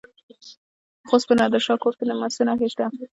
د 0.03 0.03
خوست 1.09 1.25
په 1.27 1.33
نادر 1.39 1.61
شاه 1.65 1.81
کوټ 1.81 1.93
کې 1.99 2.05
د 2.07 2.11
مسو 2.19 2.41
نښې 2.47 2.67
شته. 2.73 2.85